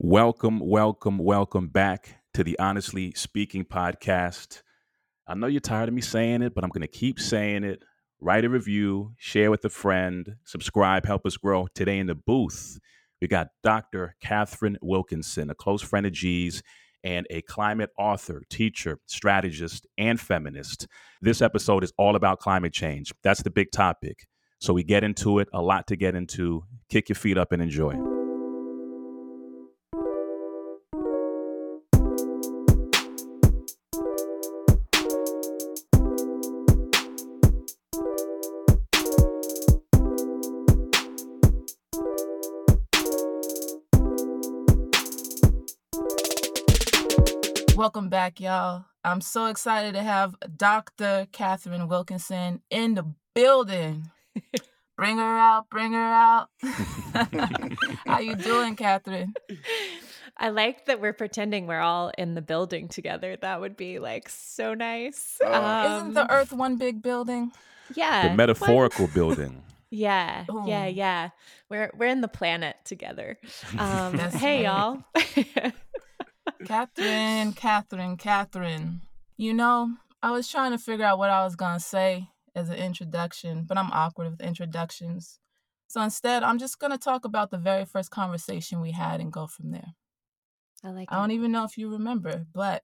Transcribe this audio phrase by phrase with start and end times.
[0.00, 4.62] Welcome, welcome, welcome back to the Honestly Speaking podcast.
[5.26, 7.82] I know you're tired of me saying it, but I'm going to keep saying it.
[8.20, 11.66] Write a review, share with a friend, subscribe, help us grow.
[11.74, 12.78] Today in the booth,
[13.20, 14.14] we got Dr.
[14.22, 16.62] Katherine Wilkinson, a close friend of G's
[17.02, 20.86] and a climate author, teacher, strategist, and feminist.
[21.20, 23.12] This episode is all about climate change.
[23.24, 24.28] That's the big topic.
[24.60, 26.62] So we get into it, a lot to get into.
[26.88, 28.17] Kick your feet up and enjoy.
[47.88, 48.84] Welcome back, y'all.
[49.02, 51.26] I'm so excited to have Dr.
[51.32, 54.10] Katherine Wilkinson in the building.
[54.98, 56.50] bring her out, bring her out.
[58.06, 59.32] How you doing, Katherine?
[60.36, 63.38] I like that we're pretending we're all in the building together.
[63.40, 65.38] That would be like so nice.
[65.42, 67.52] Uh, um, Isn't the Earth one big building?
[67.94, 68.28] Yeah.
[68.28, 69.14] The metaphorical what?
[69.14, 69.62] building.
[69.90, 70.64] Yeah, Ooh.
[70.66, 71.30] yeah, yeah.
[71.70, 73.38] We're we're in the planet together.
[73.78, 75.02] Um, hey, y'all.
[76.64, 79.02] Katherine, Katherine, Katherine.
[79.36, 82.68] You know, I was trying to figure out what I was going to say as
[82.68, 85.38] an introduction, but I'm awkward with introductions.
[85.86, 89.32] So instead, I'm just going to talk about the very first conversation we had and
[89.32, 89.94] go from there.
[90.84, 92.82] I like I don't even know if you remember, but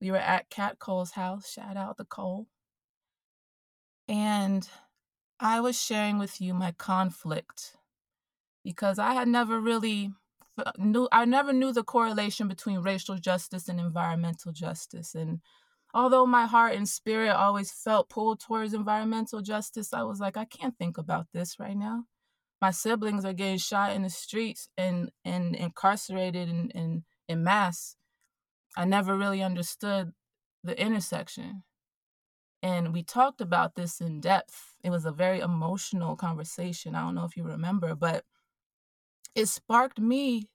[0.00, 1.50] we were at Kat Cole's house.
[1.50, 2.46] Shout out to Cole.
[4.08, 4.68] And
[5.38, 7.76] I was sharing with you my conflict
[8.64, 10.12] because I had never really
[10.78, 15.14] knew I never knew the correlation between racial justice and environmental justice.
[15.14, 15.40] And
[15.94, 20.44] although my heart and spirit always felt pulled towards environmental justice, I was like, I
[20.44, 22.04] can't think about this right now.
[22.60, 27.96] My siblings are getting shot in the streets and and incarcerated in, in, in mass.
[28.76, 30.12] I never really understood
[30.64, 31.62] the intersection.
[32.62, 34.76] And we talked about this in depth.
[34.82, 36.94] It was a very emotional conversation.
[36.94, 38.24] I don't know if you remember, but
[39.36, 40.48] it sparked me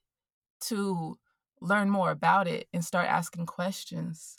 [0.62, 1.18] to
[1.62, 4.36] learn more about it and start asking questions.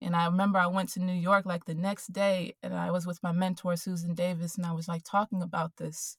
[0.00, 3.06] And I remember I went to New York like the next day and I was
[3.06, 6.16] with my mentor, Susan Davis, and I was like talking about this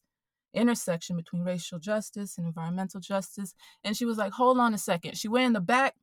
[0.53, 3.55] intersection between racial justice and environmental justice.
[3.83, 5.17] And she was like, hold on a second.
[5.17, 5.95] She went in the back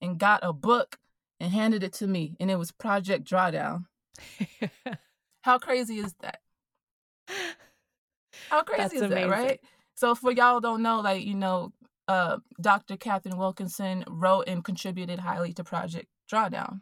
[0.00, 0.98] and got a book
[1.40, 3.86] and handed it to me, and it was Project Drawdown.
[5.42, 6.40] How crazy is that?
[8.50, 9.30] How crazy That's is amazing.
[9.30, 9.60] that, right?
[10.00, 11.74] So for y'all don't know, like, you know,
[12.08, 12.96] uh, Dr.
[12.96, 16.80] Katherine Wilkinson wrote and contributed highly to Project Drawdown.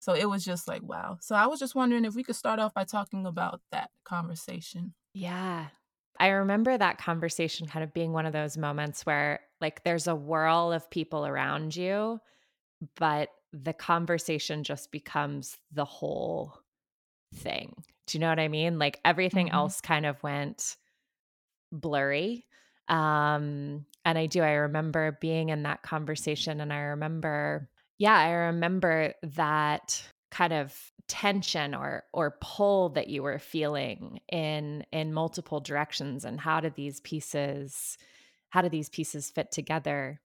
[0.00, 1.16] So it was just like, wow.
[1.22, 4.92] So I was just wondering if we could start off by talking about that conversation.
[5.14, 5.68] Yeah.
[6.18, 10.14] I remember that conversation kind of being one of those moments where, like, there's a
[10.14, 12.20] whirl of people around you,
[12.96, 16.52] but the conversation just becomes the whole
[17.34, 17.74] thing.
[18.06, 18.78] Do you know what I mean?
[18.78, 19.56] Like, everything mm-hmm.
[19.56, 20.76] else kind of went
[21.72, 22.46] blurry.
[22.88, 28.30] Um, and I do, I remember being in that conversation, and I remember, yeah, I
[28.30, 30.74] remember that kind of
[31.10, 36.70] tension or or pull that you were feeling in in multiple directions and how do
[36.70, 37.98] these pieces
[38.50, 40.20] how do these pieces fit together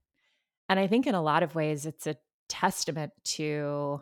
[0.69, 2.16] and i think in a lot of ways it's a
[2.50, 4.00] testament to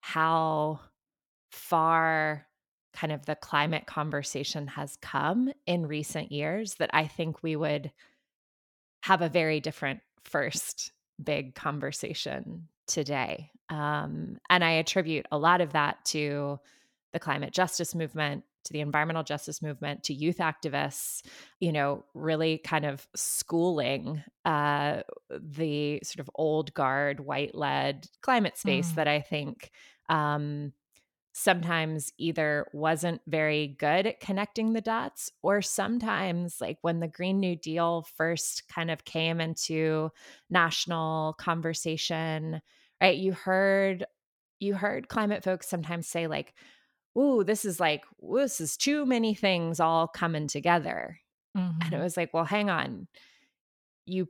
[0.00, 0.80] how
[1.52, 2.46] far
[2.92, 7.92] kind of the climate conversation has come in recent years that I think we would
[9.02, 10.92] have a very different first
[11.22, 13.50] big conversation today.
[13.68, 16.58] Um, and I attribute a lot of that to
[17.12, 21.22] the climate justice movement, to the environmental justice movement, to youth activists,
[21.60, 28.58] you know, really kind of schooling uh, the sort of old guard, white led climate
[28.58, 28.94] space mm.
[28.96, 29.70] that I think
[30.08, 30.72] um,
[31.32, 37.38] sometimes either wasn't very good at connecting the dots or sometimes like when the green
[37.38, 40.10] new deal first kind of came into
[40.48, 42.60] national conversation
[43.00, 44.04] right you heard
[44.58, 46.52] you heard climate folks sometimes say like
[47.16, 51.20] ooh this is like this is too many things all coming together
[51.56, 51.80] mm-hmm.
[51.80, 52.02] and it mm-hmm.
[52.02, 53.06] was like well hang on
[54.04, 54.28] you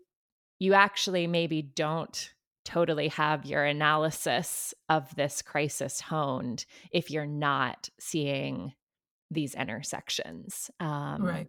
[0.58, 7.88] you actually maybe don't totally have your analysis of this crisis honed if you're not
[7.98, 8.72] seeing
[9.30, 10.70] these intersections.
[10.80, 11.46] Um, right.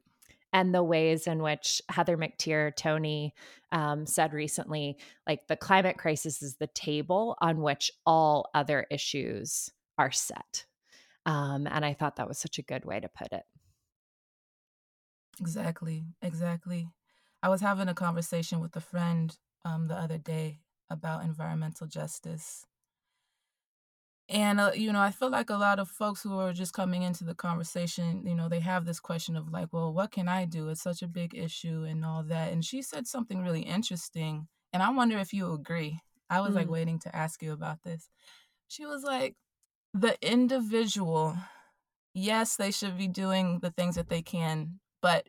[0.53, 3.33] And the ways in which Heather McTeer Toney
[3.71, 9.69] um, said recently, like the climate crisis is the table on which all other issues
[9.97, 10.65] are set.
[11.25, 13.43] Um, and I thought that was such a good way to put it.
[15.39, 16.03] Exactly.
[16.21, 16.89] Exactly.
[17.41, 20.59] I was having a conversation with a friend um, the other day
[20.91, 22.65] about environmental justice.
[24.29, 27.01] And, uh, you know, I feel like a lot of folks who are just coming
[27.03, 30.45] into the conversation, you know, they have this question of like, well, what can I
[30.45, 30.69] do?
[30.69, 32.53] It's such a big issue and all that.
[32.53, 34.47] And she said something really interesting.
[34.71, 35.99] And I wonder if you agree.
[36.29, 36.57] I was mm.
[36.57, 38.09] like waiting to ask you about this.
[38.69, 39.35] She was like,
[39.93, 41.35] the individual,
[42.13, 45.27] yes, they should be doing the things that they can, but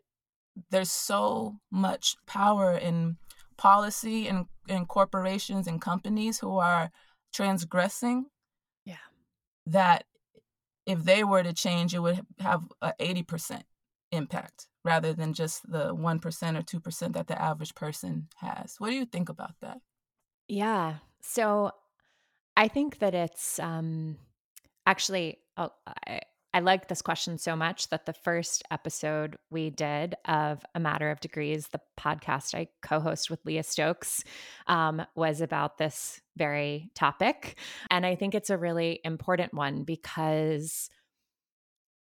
[0.71, 3.17] there's so much power in
[3.57, 6.91] policy and, and corporations and companies who are
[7.33, 8.27] transgressing
[8.85, 8.97] yeah.
[9.67, 10.05] that
[10.87, 13.63] if they were to change it would have a 80%
[14.11, 16.25] impact rather than just the 1%
[16.59, 18.77] or 2% that the average person has.
[18.79, 19.79] What do you think about that?
[20.49, 20.97] Yeah.
[21.21, 21.73] So
[22.57, 24.17] i think that it's um
[24.87, 25.71] actually oh,
[26.07, 26.21] I,
[26.55, 31.11] I like this question so much that the first episode we did of A Matter
[31.11, 34.23] of Degrees, the podcast I co host with Leah Stokes,
[34.67, 37.57] um, was about this very topic.
[37.91, 40.91] And I think it's a really important one because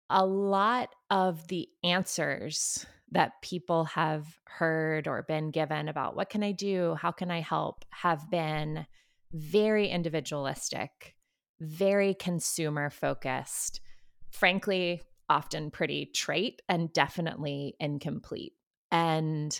[0.08, 6.42] a lot of the answers that people have heard or been given about what can
[6.42, 6.96] I do?
[7.00, 7.84] How can I help?
[7.90, 8.86] have been
[9.32, 11.14] very individualistic,
[11.60, 13.80] very consumer focused
[14.30, 18.54] frankly, often pretty trite and definitely incomplete.
[18.90, 19.58] And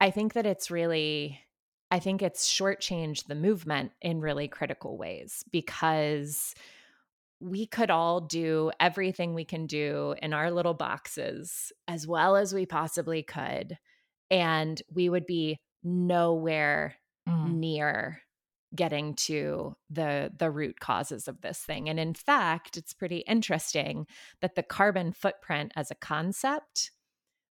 [0.00, 1.40] I think that it's really,
[1.90, 6.54] I think it's shortchanged the movement in really critical ways because
[7.40, 12.54] we could all do everything we can do in our little boxes as well as
[12.54, 13.78] we possibly could.
[14.30, 16.96] And we would be nowhere
[17.28, 17.54] mm.
[17.54, 18.22] near
[18.76, 24.06] getting to the the root causes of this thing and in fact it's pretty interesting
[24.40, 26.90] that the carbon footprint as a concept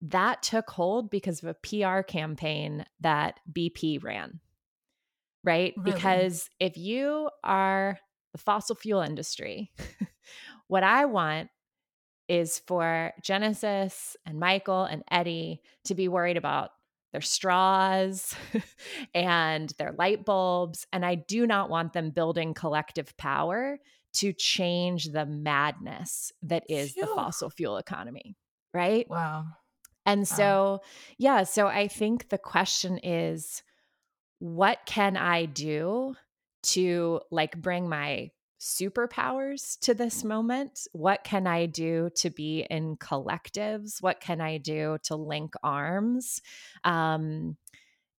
[0.03, 4.41] that took hold because of a PR campaign that BP ran
[5.45, 5.93] right really?
[5.93, 7.99] because if you are
[8.33, 9.71] the fossil fuel industry
[10.69, 11.51] what i want
[12.31, 16.71] is for Genesis and Michael and Eddie to be worried about
[17.13, 18.35] their straws
[19.15, 20.87] and their light bulbs.
[20.93, 23.79] And I do not want them building collective power
[24.13, 27.03] to change the madness that is Phew.
[27.03, 28.37] the fossil fuel economy.
[28.75, 29.09] Right.
[29.09, 29.47] Wow.
[30.07, 30.81] And so,
[31.19, 33.63] yeah, so I think the question is
[34.39, 36.15] what can I do
[36.63, 38.31] to like bring my
[38.61, 40.87] superpowers to this moment?
[40.93, 44.03] What can I do to be in collectives?
[44.03, 46.43] What can I do to link arms?
[46.85, 47.57] Um,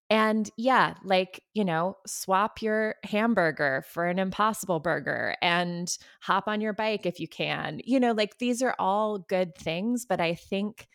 [0.10, 6.60] and yeah, like, you know, swap your hamburger for an impossible burger and hop on
[6.60, 7.80] your bike if you can.
[7.86, 10.90] You know, like these are all good things, but I think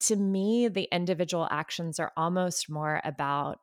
[0.00, 3.58] to me, the individual actions are almost more about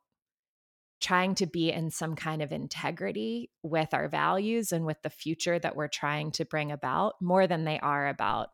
[1.02, 5.58] trying to be in some kind of integrity with our values and with the future
[5.60, 8.50] that we're trying to bring about more than they are about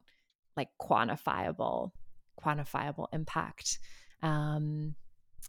[0.55, 1.91] like quantifiable
[2.41, 3.79] quantifiable impact
[4.23, 4.95] um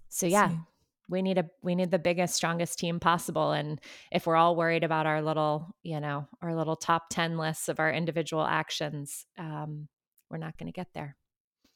[0.08, 0.50] so yeah
[1.08, 3.80] we need a we need the biggest strongest team possible and
[4.10, 7.78] if we're all worried about our little you know our little top 10 lists of
[7.78, 9.88] our individual actions um
[10.30, 11.16] we're not going to get there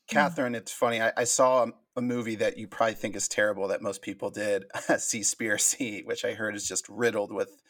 [0.09, 1.01] Katherine, it's funny.
[1.01, 1.67] I, I saw
[1.97, 4.65] a, movie that you probably think is terrible that most people did,
[4.99, 5.21] see.
[5.21, 7.63] Seaspiracy, which I heard is just riddled with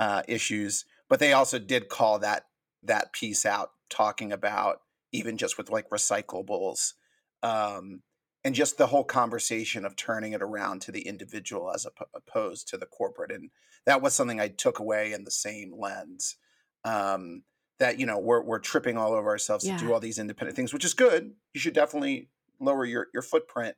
[0.00, 0.84] uh, issues.
[1.08, 2.46] But they also did call that
[2.82, 4.78] that piece out, talking about
[5.12, 6.94] even just with like recyclables,
[7.42, 8.00] um,
[8.44, 12.76] and just the whole conversation of turning it around to the individual as opposed to
[12.76, 13.30] the corporate.
[13.30, 13.50] And
[13.86, 16.36] that was something I took away in the same lens.
[16.84, 17.42] Um,
[17.78, 19.76] that you know we're we're tripping all over ourselves yeah.
[19.76, 21.32] to do all these independent things, which is good.
[21.52, 22.28] You should definitely
[22.62, 23.76] lower your your footprint.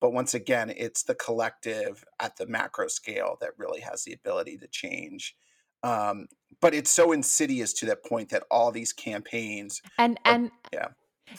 [0.00, 4.58] But once again, it's the collective at the macro scale that really has the ability
[4.58, 5.36] to change.
[5.84, 6.26] Um,
[6.60, 10.88] but it's so insidious to that point that all these campaigns and are, and yeah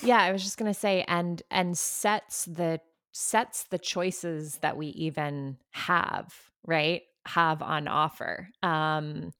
[0.01, 2.81] yeah i was just going to say and and sets the
[3.13, 6.33] sets the choices that we even have
[6.65, 9.31] right have on offer um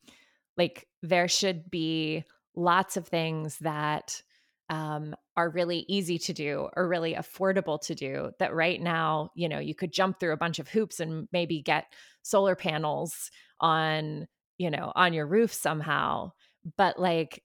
[0.58, 2.24] like there should be
[2.56, 4.22] lots of things that
[4.70, 9.50] um, are really easy to do or really affordable to do that right now you
[9.50, 11.86] know you could jump through a bunch of hoops and maybe get
[12.22, 16.32] solar panels on you know on your roof somehow.
[16.78, 17.44] But like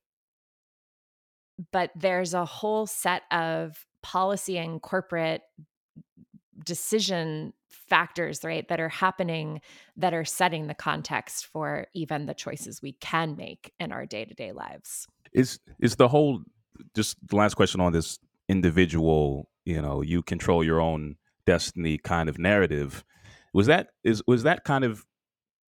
[1.72, 5.42] but there's a whole set of policy and corporate
[6.64, 9.60] decision factors right that are happening
[9.96, 14.52] that are setting the context for even the choices we can make in our day-to-day
[14.52, 15.06] lives.
[15.32, 16.42] Is is the whole
[16.94, 18.18] just the last question on this
[18.48, 21.16] individual you know you control your own
[21.48, 23.04] destiny kind of narrative.
[23.54, 25.06] Was that is was that kind of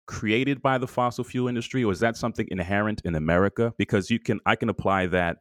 [0.06, 3.72] created by the fossil fuel industry, or is that something inherent in America?
[3.78, 5.38] Because you can I can apply that,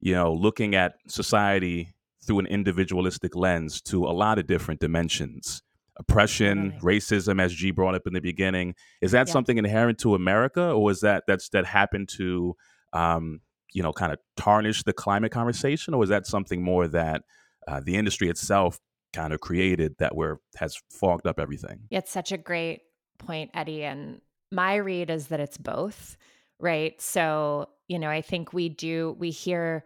[0.00, 5.62] you know, looking at society through an individualistic lens to a lot of different dimensions.
[5.98, 9.32] Oppression, racism, as G brought up in the beginning, is that yeah.
[9.32, 12.54] something inherent to America, or is that that's that happened to,
[12.92, 13.40] um,
[13.76, 17.20] you know, kind of tarnish the climate conversation, or is that something more that
[17.68, 18.78] uh, the industry itself
[19.12, 21.80] kind of created that where has fogged up everything?
[21.90, 22.80] It's such a great
[23.18, 23.84] point, Eddie.
[23.84, 26.16] And my read is that it's both,
[26.58, 26.98] right?
[27.02, 29.84] So, you know, I think we do, we hear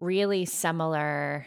[0.00, 1.46] really similar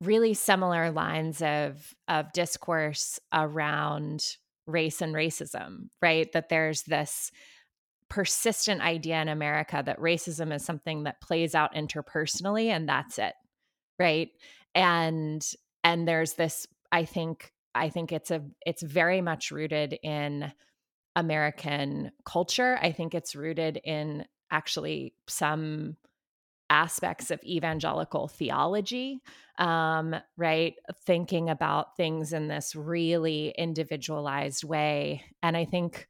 [0.00, 4.36] really similar lines of of discourse around
[4.66, 7.30] race and racism right that there's this
[8.14, 13.34] persistent idea in america that racism is something that plays out interpersonally and that's it
[13.98, 14.28] right
[14.74, 15.52] and
[15.82, 20.52] and there's this i think I think it's a it's very much rooted in
[21.16, 22.78] American culture.
[22.80, 25.96] I think it's rooted in actually some
[26.70, 29.20] aspects of evangelical theology,
[29.58, 30.74] um, right?
[31.04, 35.22] Thinking about things in this really individualized way.
[35.42, 36.08] And I think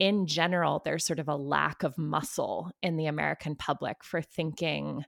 [0.00, 5.04] in general, there's sort of a lack of muscle in the American public for thinking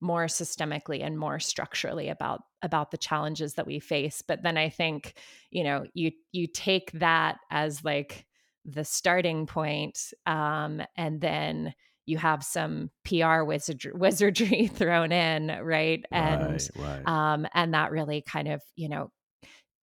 [0.00, 4.68] more systemically and more structurally about about the challenges that we face but then i
[4.68, 5.14] think
[5.52, 8.26] you know you you take that as like
[8.64, 11.72] the starting point um, and then
[12.06, 16.04] you have some PR wizardry, wizardry thrown in, right?
[16.10, 17.06] And right, right.
[17.06, 19.10] Um, and that really kind of you know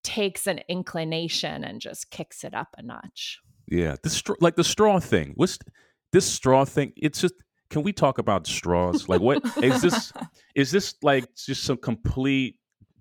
[0.04, 3.40] takes an inclination and just kicks it up a notch.
[3.70, 5.32] Yeah, this like the straw thing.
[5.36, 5.58] What's
[6.12, 6.92] this straw thing?
[6.96, 7.34] It's just
[7.70, 9.08] can we talk about straws?
[9.08, 10.12] Like, what is this?
[10.54, 12.56] Is this like just some complete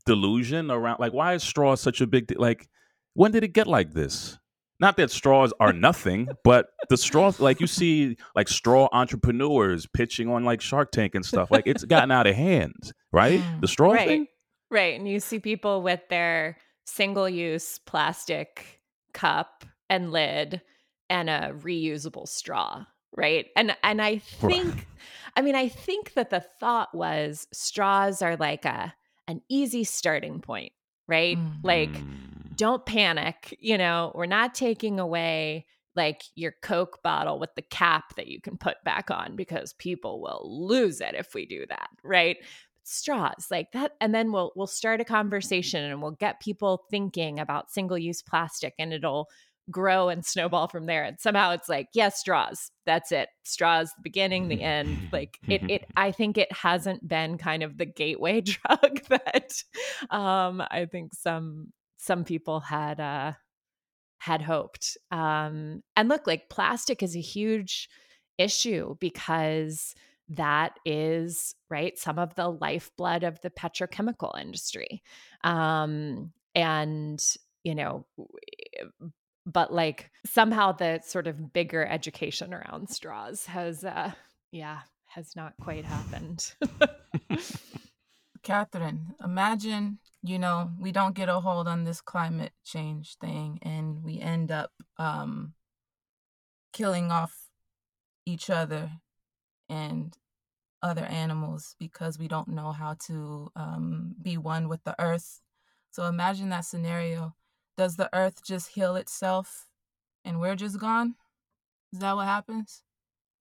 [0.05, 0.99] delusion around?
[0.99, 2.31] Like, why is straw such a big?
[2.37, 2.67] Like,
[3.15, 4.37] when did it get like this?
[4.79, 10.29] Not that straws are nothing, but the straw, like you see, like straw entrepreneurs pitching
[10.29, 11.49] on like Shark Tank and stuff.
[11.49, 13.41] Like, it's gotten out of hand, right?
[13.59, 14.07] The straw right.
[14.07, 14.27] thing,
[14.69, 14.99] right?
[14.99, 18.81] And you see people with their single-use plastic
[19.13, 20.61] cup and lid
[21.09, 23.47] and a reusable straw right?
[23.55, 24.87] And and i think
[25.35, 28.93] i mean i think that the thought was straws are like a
[29.27, 30.71] an easy starting point
[31.07, 31.37] right?
[31.37, 31.59] Mm.
[31.63, 31.89] like
[32.55, 35.65] don't panic you know we're not taking away
[35.95, 40.21] like your coke bottle with the cap that you can put back on because people
[40.21, 42.37] will lose it if we do that right?
[42.83, 47.37] Straws like that and then we'll we'll start a conversation and we'll get people thinking
[47.37, 49.27] about single use plastic and it'll
[49.69, 51.03] grow and snowball from there.
[51.03, 52.71] And somehow it's like, yes, yeah, straws.
[52.85, 53.29] That's it.
[53.43, 55.09] Straws, the beginning, the end.
[55.11, 59.63] Like it it I think it hasn't been kind of the gateway drug that
[60.09, 63.33] um I think some some people had uh
[64.19, 64.97] had hoped.
[65.11, 67.89] Um and look, like plastic is a huge
[68.37, 69.95] issue because
[70.29, 75.01] that is right some of the lifeblood of the petrochemical industry
[75.45, 77.23] um and
[77.63, 78.05] you know
[79.47, 84.11] but like somehow the sort of bigger education around straws has uh
[84.51, 86.53] yeah has not quite happened.
[88.43, 94.03] Katherine imagine you know we don't get a hold on this climate change thing and
[94.03, 95.53] we end up um
[96.73, 97.47] killing off
[98.25, 98.91] each other
[99.69, 100.17] and
[100.81, 105.41] other animals because we don't know how to um, be one with the earth.
[105.91, 107.35] So imagine that scenario
[107.77, 109.67] does the earth just heal itself
[110.25, 111.15] and we're just gone?
[111.93, 112.83] Is that what happens?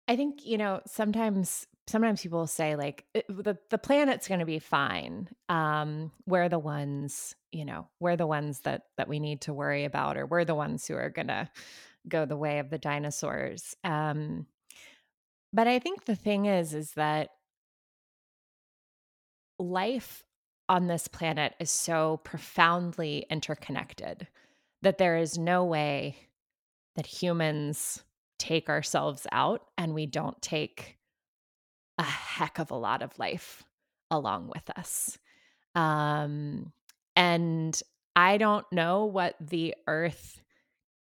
[0.08, 4.58] I think, you know, sometimes sometimes people say like the the planet's going to be
[4.58, 5.28] fine.
[5.48, 9.84] Um we're the ones, you know, we're the ones that that we need to worry
[9.84, 11.48] about or we're the ones who are going to
[12.08, 13.74] go the way of the dinosaurs.
[13.84, 14.46] Um
[15.52, 17.30] but I think the thing is is that
[19.58, 20.24] life
[20.70, 24.28] on this planet is so profoundly interconnected
[24.82, 26.14] that there is no way
[26.94, 28.04] that humans
[28.38, 30.96] take ourselves out and we don't take
[31.98, 33.64] a heck of a lot of life
[34.12, 35.18] along with us.
[35.74, 36.72] Um,
[37.16, 37.82] and
[38.14, 40.40] I don't know what the earth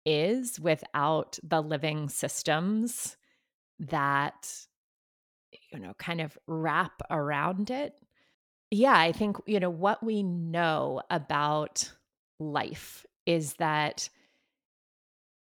[0.05, 3.17] is without the living systems
[3.81, 4.49] that,
[5.73, 7.95] you know, kind of wrap around it
[8.77, 11.93] yeah, I think, you know, what we know about
[12.39, 14.09] life is that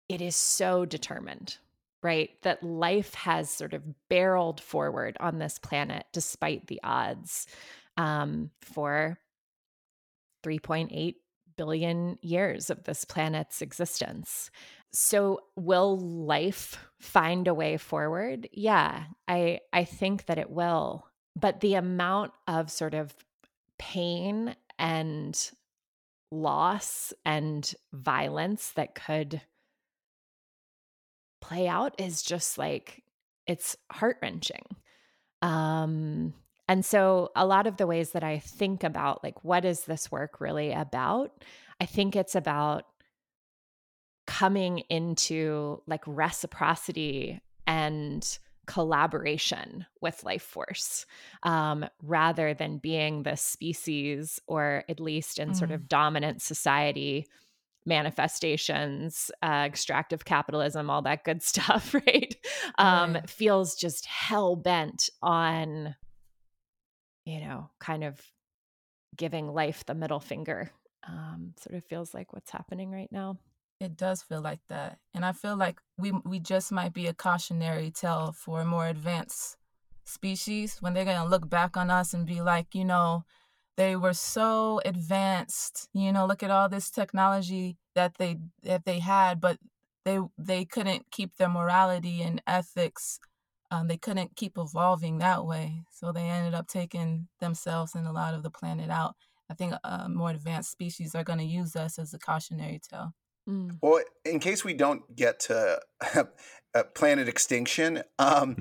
[0.08, 1.56] it is so determined,
[2.02, 2.30] right?
[2.42, 7.46] That life has sort of barreled forward on this planet despite the odds
[7.96, 9.18] um, for
[10.42, 11.14] 3.8
[11.56, 14.50] billion years of this planet's existence.
[14.92, 18.48] So will life find a way forward?
[18.52, 21.09] Yeah, I I think that it will.
[21.36, 23.14] But the amount of sort of
[23.78, 25.50] pain and
[26.30, 29.40] loss and violence that could
[31.40, 33.02] play out is just like
[33.46, 34.64] it's heart-wrenching.
[35.42, 36.34] Um
[36.68, 40.12] and so a lot of the ways that I think about like what is this
[40.12, 41.42] work really about?
[41.80, 42.84] I think it's about
[44.26, 51.06] coming into like reciprocity and collaboration with life force
[51.42, 55.56] um, rather than being the species or at least in mm.
[55.56, 57.26] sort of dominant society
[57.86, 62.36] manifestations uh, extractive capitalism all that good stuff right
[62.78, 63.28] um, right.
[63.30, 65.94] feels just hell bent on
[67.24, 68.20] you know kind of
[69.16, 70.70] giving life the middle finger
[71.08, 73.38] um, sort of feels like what's happening right now
[73.80, 74.98] it does feel like that.
[75.14, 79.56] And I feel like we we just might be a cautionary tale for more advanced
[80.04, 83.24] species when they're going to look back on us and be like, you know,
[83.76, 89.00] they were so advanced, you know, look at all this technology that they that they
[89.00, 89.58] had, but
[90.04, 93.20] they they couldn't keep their morality and ethics
[93.70, 95.84] um, they couldn't keep evolving that way.
[95.92, 99.14] So they ended up taking themselves and a lot of the planet out.
[99.48, 103.12] I think uh, more advanced species are going to use us as a cautionary tale.
[103.50, 103.78] Mm.
[103.82, 105.80] Well, in case we don't get to
[106.94, 108.56] planet extinction, um,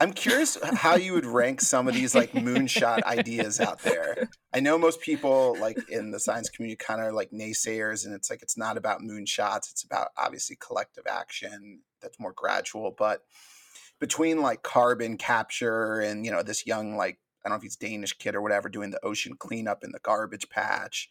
[0.00, 4.28] I'm curious how you would rank some of these like moonshot ideas out there.
[4.54, 8.30] I know most people like in the science community kind of like naysayers, and it's
[8.30, 9.70] like it's not about moonshots.
[9.70, 12.94] It's about obviously collective action that's more gradual.
[12.96, 13.22] But
[13.98, 17.76] between like carbon capture and you know this young like I don't know if he's
[17.76, 21.08] Danish kid or whatever doing the ocean cleanup in the garbage patch,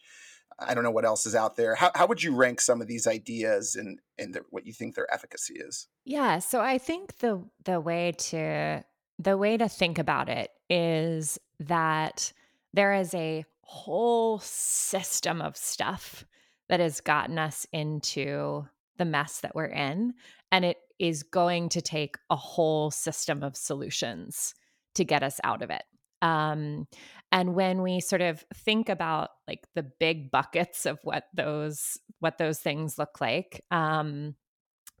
[0.58, 1.74] I don't know what else is out there.
[1.74, 4.94] How, how would you rank some of these ideas and and the, what you think
[4.94, 5.86] their efficacy is?
[6.04, 8.84] Yeah, so I think the the way to
[9.18, 12.32] the way to think about it is that
[12.72, 16.24] there is a whole system of stuff
[16.68, 18.66] that has gotten us into
[18.96, 20.14] the mess that we're in
[20.50, 24.54] and it is going to take a whole system of solutions
[24.94, 25.82] to get us out of it.
[26.22, 26.86] Um,
[27.30, 32.38] and when we sort of think about like the big buckets of what those what
[32.38, 34.34] those things look like, um,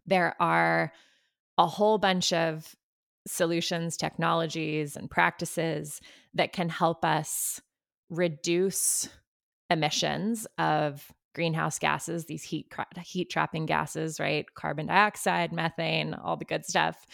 [0.06, 0.92] there are
[1.56, 2.74] a whole bunch of
[3.26, 6.00] solutions, technologies, and practices
[6.34, 7.60] that can help us
[8.10, 9.08] reduce
[9.70, 12.72] emissions of greenhouse gases, these heat
[13.04, 14.46] heat trapping gases, right?
[14.54, 17.06] Carbon dioxide, methane, all the good stuff.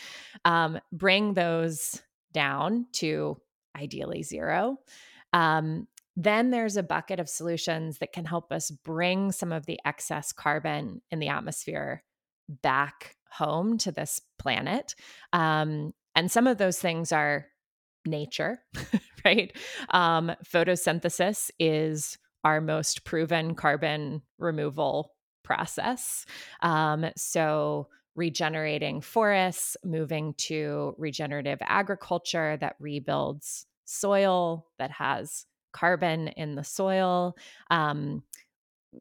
[0.44, 2.00] Um, bring those
[2.32, 3.36] down to
[3.76, 4.78] ideally zero.
[5.32, 9.80] Um, then there's a bucket of solutions that can help us bring some of the
[9.84, 12.04] excess carbon in the atmosphere
[12.48, 14.94] back home to this planet.
[15.32, 17.46] Um, and some of those things are
[18.06, 18.60] nature,
[19.24, 19.56] right?
[19.90, 26.26] Um, photosynthesis is our most proven carbon removal process.
[26.62, 36.55] Um, so, regenerating forests, moving to regenerative agriculture that rebuilds soil, that has carbon in
[36.55, 37.37] the soil.
[37.70, 38.22] Um,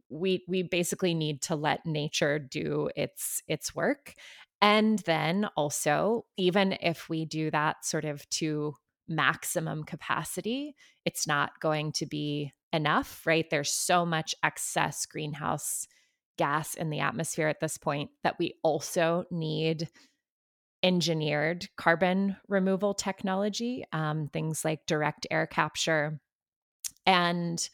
[0.09, 4.15] we we basically need to let nature do its its work
[4.61, 8.73] and then also even if we do that sort of to
[9.07, 15.87] maximum capacity it's not going to be enough right there's so much excess greenhouse
[16.37, 19.89] gas in the atmosphere at this point that we also need
[20.83, 26.19] engineered carbon removal technology, um, things like direct air capture.
[27.05, 27.67] And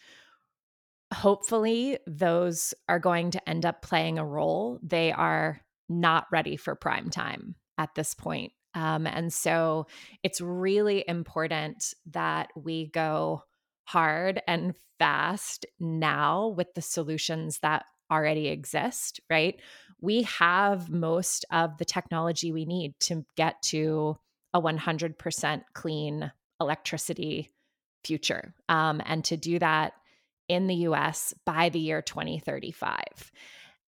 [1.13, 4.79] hopefully, those are going to end up playing a role.
[4.83, 8.53] They are not ready for prime time at this point.
[8.75, 9.87] Um, and so
[10.21, 13.43] it's really important that we go
[13.85, 19.59] hard and fast now with the solutions that already exist, right?
[20.01, 24.17] We have most of the technology we need to get to
[24.53, 27.49] a 100% clean electricity
[28.03, 28.53] future.
[28.67, 29.93] Um, and to do that
[30.47, 32.95] in the US by the year 2035.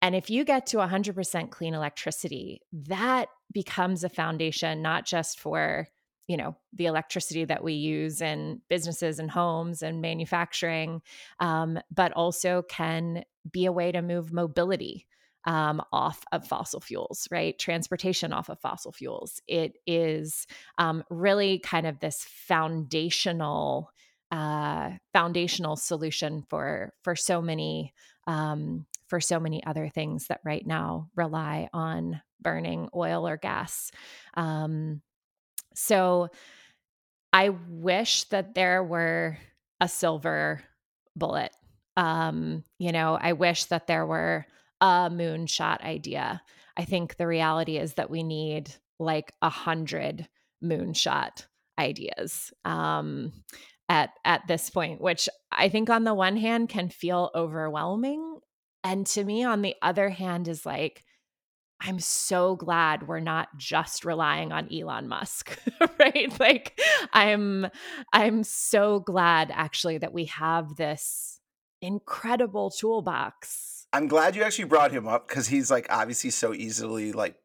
[0.02, 5.88] And if you get to 100% clean electricity, that becomes a foundation not just for
[6.32, 11.02] you know the electricity that we use in businesses and homes and manufacturing
[11.42, 15.06] um, but also can be a way to move mobility
[15.46, 17.58] um, off of fossil fuels, right?
[17.58, 19.42] Transportation off of fossil fuels.
[19.48, 20.46] It is
[20.78, 23.92] um, really kind of this foundational
[24.32, 27.94] uh, foundational solution for for so many
[28.28, 33.92] um, for so many other things that right now rely on burning oil or gas.
[34.36, 35.02] Um,
[35.74, 36.30] so
[37.34, 39.38] I wish that there were
[39.80, 40.62] a silver
[41.16, 41.52] bullet.
[41.98, 44.46] Um, you know, I wish that there were
[44.80, 46.42] a moonshot idea.
[46.78, 50.28] I think the reality is that we need like a hundred
[50.64, 51.46] moonshot
[51.80, 53.34] ideas um,
[53.90, 58.40] at at this point, which I think on the one hand can feel overwhelming,
[58.84, 61.04] and to me on the other hand is like
[61.84, 65.58] I'm so glad we're not just relying on Elon Musk,
[66.00, 66.40] right?
[66.40, 66.80] Like
[67.12, 67.68] I'm
[68.14, 71.40] I'm so glad actually that we have this
[71.82, 73.88] incredible toolbox.
[73.94, 77.36] I'm glad you actually brought him up cuz he's like obviously so easily like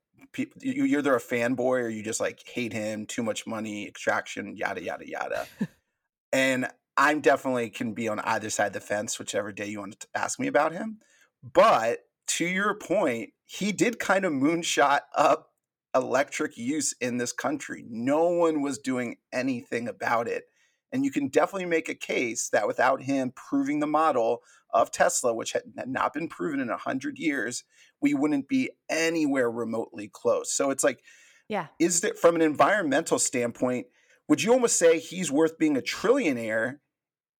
[0.60, 4.82] you're either a fanboy or you just like hate him, too much money, extraction, yada
[4.82, 5.46] yada yada.
[6.32, 6.68] and
[6.98, 10.08] I'm definitely can be on either side of the fence, whichever day you want to
[10.14, 10.98] ask me about him.
[11.42, 15.52] But to your point, he did kind of moonshot up
[15.94, 17.84] electric use in this country.
[17.88, 20.44] No one was doing anything about it.
[20.92, 25.34] And you can definitely make a case that without him proving the model of Tesla,
[25.34, 27.64] which had not been proven in 100 years,
[28.00, 30.52] we wouldn't be anywhere remotely close.
[30.52, 31.00] So it's like,
[31.48, 31.68] yeah.
[31.78, 33.86] Is that from an environmental standpoint,
[34.28, 36.78] would you almost say he's worth being a trillionaire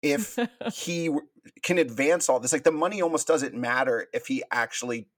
[0.03, 0.39] if
[0.73, 1.11] he
[1.63, 2.53] can advance all this?
[2.53, 5.09] Like the money almost doesn't matter if he actually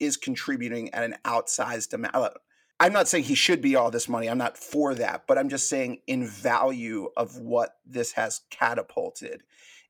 [0.00, 2.34] is contributing at an outsized amount.
[2.80, 4.28] I'm not saying he should be all this money.
[4.28, 9.42] I'm not for that, but I'm just saying in value of what this has catapulted.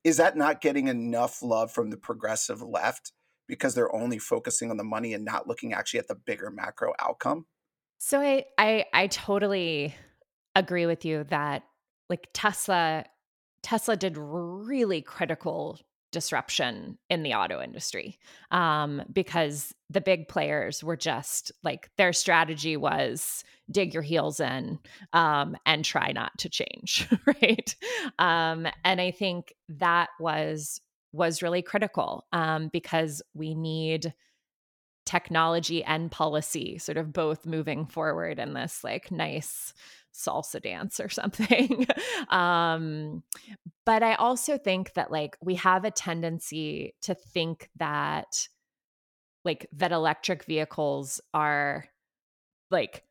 [0.03, 3.13] Is that not getting enough love from the progressive left
[3.47, 6.93] because they're only focusing on the money and not looking actually at the bigger macro
[6.99, 7.47] outcome?
[7.99, 9.95] So I I I totally
[10.57, 11.63] agree with you that
[12.09, 13.05] like Tesla
[13.63, 15.79] Tesla did really critical
[16.13, 18.19] disruption in the auto industry
[18.51, 24.79] um, because the big players were just like their strategy was dig your heels in
[25.13, 27.75] um, and try not to change right?
[28.19, 30.81] Um, and i think that was
[31.13, 34.13] was really critical um, because we need
[35.07, 39.73] technology and policy sort of both moving forward in this like nice
[40.15, 41.87] salsa dance or something.
[42.29, 43.23] um,
[43.87, 48.49] but I also think that like we have a tendency to think that
[49.45, 51.87] like that electric vehicles are
[52.71, 53.05] like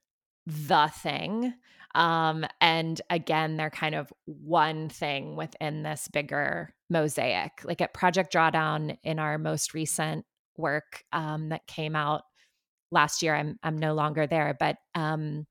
[0.46, 1.54] the thing.
[1.96, 7.64] Um, and again, they're kind of one thing within this bigger mosaic.
[7.64, 10.26] Like at Project Drawdown in our most recent
[10.60, 12.22] work um, that came out
[12.92, 15.48] last year, I'm I'm no longer there, but um,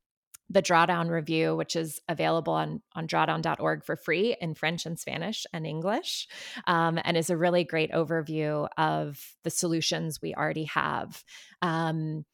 [0.51, 5.47] the Drawdown Review, which is available on, on drawdown.org for free in French and Spanish
[5.53, 6.27] and English,
[6.67, 11.23] um, and is a really great overview of the solutions we already have.
[11.61, 12.25] Um,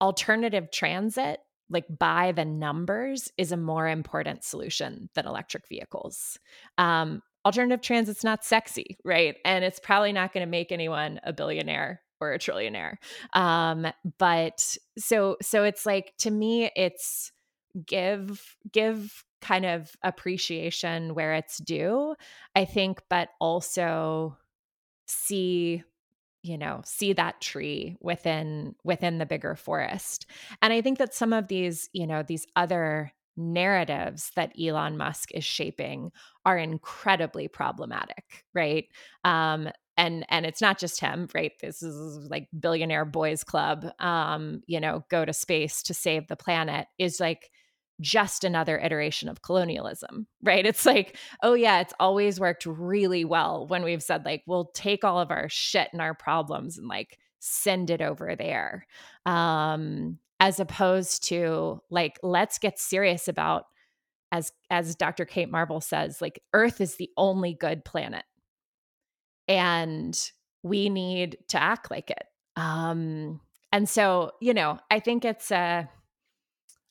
[0.00, 6.38] alternative transit, like by the numbers, is a more important solution than electric vehicles.
[6.76, 9.36] Um, alternative transit's not sexy, right?
[9.44, 12.96] And it's probably not going to make anyone a billionaire or a trillionaire.
[13.32, 13.86] Um,
[14.18, 17.32] but so so it's like to me, it's
[17.86, 22.14] give give kind of appreciation where it's due,
[22.54, 24.36] I think, but also
[25.06, 25.82] see
[26.42, 30.26] you know see that tree within within the bigger forest
[30.60, 35.30] and i think that some of these you know these other narratives that Elon Musk
[35.32, 36.12] is shaping
[36.44, 38.86] are incredibly problematic, right?
[39.24, 41.52] Um, and and it's not just him right?
[41.60, 46.36] This is like billionaire boys club um you know go to space to save the
[46.36, 47.50] planet is like
[48.00, 50.64] just another iteration of colonialism right?
[50.66, 55.04] It's like oh yeah it's always worked really well when we've said like we'll take
[55.04, 58.86] all of our shit and our problems and like send it over there.
[59.26, 63.66] Um as opposed to like let's get serious about
[64.32, 65.24] as as Dr.
[65.24, 68.24] Kate Marvel says like earth is the only good planet
[69.46, 70.18] and
[70.64, 72.24] we need to act like it.
[72.56, 75.88] Um, and so, you know, I think it's a,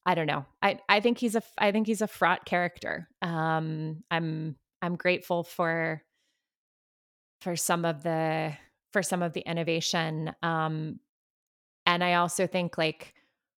[0.06, 0.46] I don't know.
[0.62, 3.10] I I think he's a I think he's a fraught character.
[3.22, 6.02] Um, I'm I'm grateful for
[7.42, 8.54] for some of the
[8.94, 10.34] for some of the innovation.
[10.42, 11.02] Um,
[11.86, 13.14] and I also think like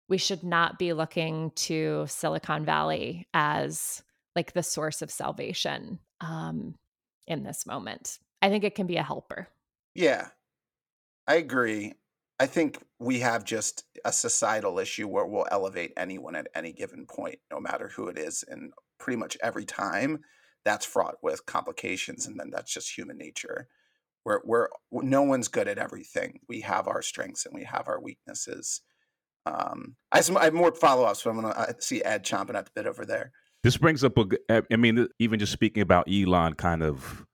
[0.08, 4.02] we should not be looking to Silicon Valley as
[4.36, 6.74] like the source of salvation um,
[7.26, 8.18] in this moment.
[8.42, 9.48] I think it can be a helper.
[9.94, 10.28] Yeah,
[11.26, 11.94] I agree.
[12.38, 17.06] I think we have just a societal issue where we'll elevate anyone at any given
[17.06, 20.24] point, no matter who it is, and pretty much every time
[20.64, 23.68] that's fraught with complications, and then that's just human nature.
[24.24, 26.40] We're, we're no one's good at everything.
[26.48, 28.80] We have our strengths and we have our weaknesses.
[29.46, 32.54] Um, I, have some, I have more follow ups, but I'm gonna see Ed chomping
[32.54, 33.32] at the bit over there.
[33.62, 34.62] This brings up a.
[34.70, 37.24] I mean, even just speaking about Elon, kind of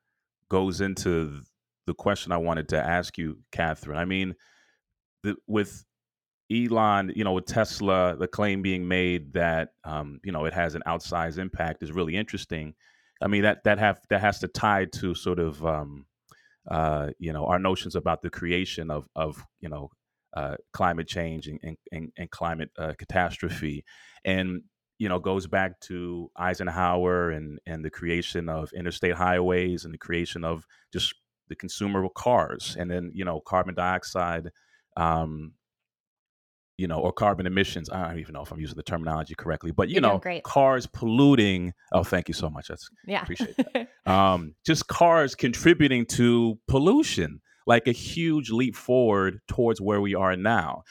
[0.49, 1.43] goes into
[1.87, 3.99] the question I wanted to ask you, Katherine.
[3.99, 4.35] I mean,
[5.23, 5.85] the, with
[6.51, 10.75] Elon, you know, with Tesla, the claim being made that um, you know it has
[10.75, 12.75] an outsized impact is really interesting.
[13.23, 16.07] I mean that that have that has to tie to sort of um,
[16.71, 19.91] uh, you know our notions about the creation of of you know
[20.35, 23.85] uh, climate change and and, and climate uh, catastrophe,
[24.25, 24.63] and
[24.99, 29.99] you know goes back to Eisenhower and and the creation of interstate highways and the
[29.99, 31.15] creation of just
[31.49, 34.51] the consumer cars, and then you know carbon dioxide.
[34.97, 35.55] Um,
[36.81, 37.91] you know, or carbon emissions.
[37.91, 40.87] I don't even know if I'm using the terminology correctly, but you You're know, cars
[40.87, 41.75] polluting.
[41.93, 42.69] Oh, thank you so much.
[42.69, 43.89] That's yeah, appreciate that.
[44.11, 50.35] um, just cars contributing to pollution, like a huge leap forward towards where we are
[50.35, 50.83] now.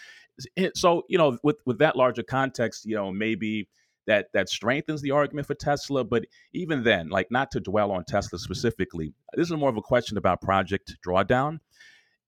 [0.74, 3.68] So, you know, with with that larger context, you know, maybe
[4.08, 6.06] that that strengthens the argument for Tesla.
[6.06, 9.82] But even then, like not to dwell on Tesla specifically, this is more of a
[9.82, 11.60] question about Project Drawdown.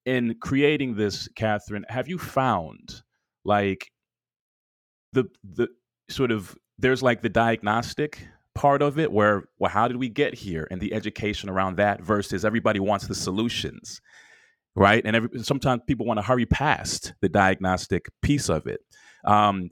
[0.05, 3.03] In creating this, Katherine, have you found
[3.45, 3.89] like
[5.13, 5.69] the the
[6.09, 10.33] sort of there's like the diagnostic part of it where well how did we get
[10.33, 14.01] here and the education around that versus everybody wants the solutions
[14.75, 15.01] right?
[15.05, 18.81] And every, sometimes people want to hurry past the diagnostic piece of it.
[19.25, 19.69] Um,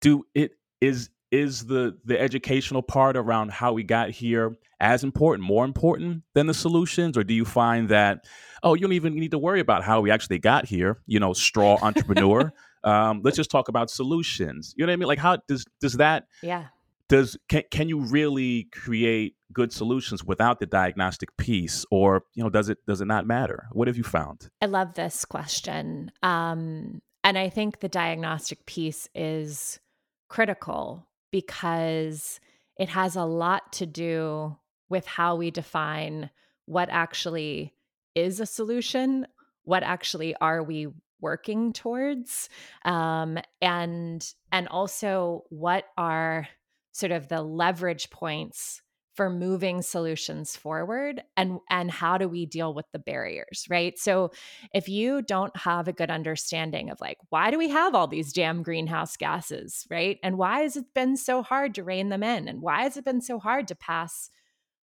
[0.00, 5.46] do it is is the the educational part around how we got here as important
[5.46, 7.16] more important than the solutions?
[7.16, 8.24] Or do you find that
[8.62, 11.32] oh you don't even need to worry about how we actually got here you know
[11.32, 12.52] straw entrepreneur?
[12.82, 14.74] Um, let's just talk about solutions.
[14.76, 15.08] You know what I mean?
[15.08, 16.66] Like how does does that yeah
[17.08, 21.84] does can can you really create good solutions without the diagnostic piece?
[21.90, 23.66] Or you know does it does it not matter?
[23.72, 24.48] What have you found?
[24.60, 29.80] I love this question um and i think the diagnostic piece is
[30.28, 32.38] critical because
[32.78, 34.56] it has a lot to do
[34.88, 36.30] with how we define
[36.66, 37.74] what actually
[38.14, 39.26] is a solution
[39.64, 40.86] what actually are we
[41.20, 42.50] working towards
[42.84, 46.46] um, and and also what are
[46.94, 48.80] sort of the leverage points
[49.14, 54.30] for moving solutions forward and and how do we deal with the barriers right so
[54.74, 58.32] if you don't have a good understanding of like why do we have all these
[58.32, 62.48] damn greenhouse gases right and why has it been so hard to rein them in
[62.48, 64.30] and why has it been so hard to pass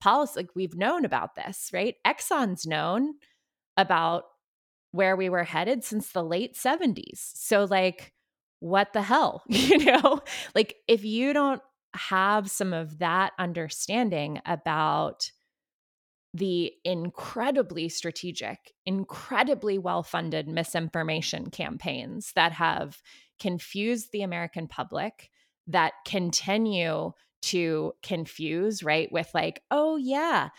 [0.02, 3.14] policy like we've known about this right exxon's known
[3.78, 4.24] about
[4.92, 7.20] where we were headed since the late 70s.
[7.36, 8.14] So, like,
[8.60, 9.44] what the hell?
[9.48, 10.20] you know,
[10.56, 11.62] like, if you don't
[11.98, 15.32] have some of that understanding about
[16.34, 23.02] the incredibly strategic, incredibly well funded misinformation campaigns that have
[23.40, 25.30] confused the American public,
[25.68, 29.12] that continue to confuse, right?
[29.12, 30.50] With like, oh, yeah,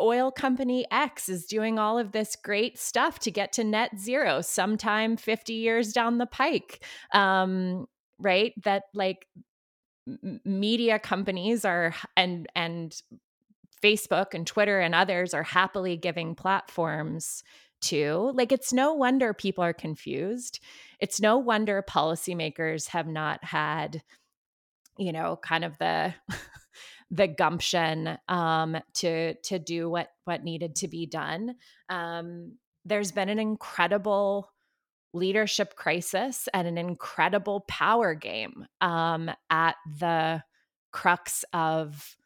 [0.00, 4.40] oil company X is doing all of this great stuff to get to net zero
[4.40, 6.84] sometime 50 years down the pike.
[7.12, 7.86] Um,
[8.18, 8.52] right?
[8.64, 9.26] That like
[10.44, 13.00] media companies are and and
[13.82, 17.42] Facebook and Twitter and others are happily giving platforms
[17.82, 18.32] to.
[18.34, 20.60] Like it's no wonder people are confused.
[20.98, 24.02] It's no wonder policymakers have not had
[24.98, 26.14] you know kind of the
[27.10, 31.56] the gumption um, to to do what what needed to be done.
[31.88, 34.52] Um, there's been an incredible
[35.12, 40.42] leadership crisis and an incredible power game um, at the
[40.92, 42.16] crux of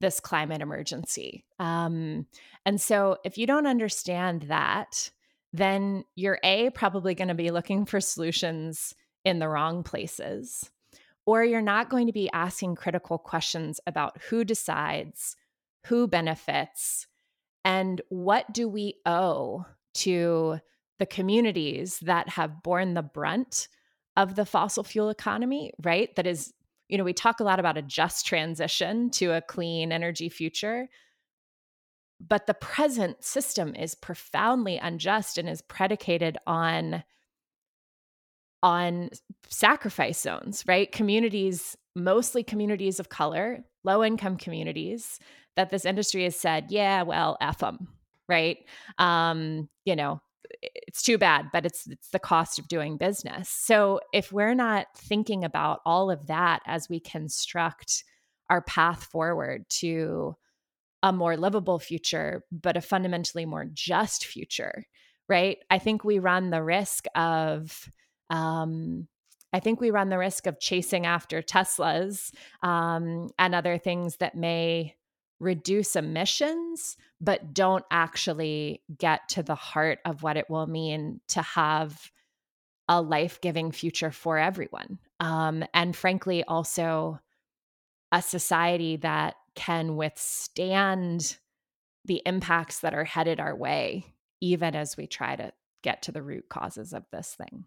[0.00, 1.44] this climate emergency.
[1.58, 2.26] Um,
[2.66, 5.10] and so, if you don't understand that,
[5.52, 8.94] then you're A, probably going to be looking for solutions
[9.24, 10.70] in the wrong places
[11.26, 15.36] or you're not going to be asking critical questions about who decides,
[15.86, 17.08] who benefits,
[17.64, 20.60] and what do we owe to
[20.98, 23.68] the communities that have borne the brunt
[24.16, 26.14] of the fossil fuel economy, right?
[26.16, 26.52] That is,
[26.88, 30.88] you know, we talk a lot about a just transition to a clean energy future.
[32.18, 37.04] But the present system is profoundly unjust and is predicated on
[38.62, 39.10] on
[39.48, 40.90] sacrifice zones, right?
[40.90, 45.20] Communities, mostly communities of color, low income communities,
[45.56, 47.88] that this industry has said, yeah, well, F them,
[48.28, 48.58] right?
[48.98, 50.20] Um, you know,
[50.62, 53.48] it's too bad, but it's it's the cost of doing business.
[53.48, 58.04] So if we're not thinking about all of that as we construct
[58.50, 60.36] our path forward to
[61.02, 64.86] a more livable future, but a fundamentally more just future,
[65.28, 65.58] right?
[65.70, 67.88] I think we run the risk of,
[68.30, 69.06] um,
[69.52, 72.32] I think we run the risk of chasing after Teslas
[72.62, 74.95] um, and other things that may
[75.38, 81.42] reduce emissions, but don't actually get to the heart of what it will mean to
[81.42, 82.10] have
[82.88, 84.98] a life giving future for everyone.
[85.20, 87.20] Um, and frankly, also
[88.12, 91.38] a society that can withstand
[92.04, 94.06] the impacts that are headed our way,
[94.40, 97.64] even as we try to get to the root causes of this thing.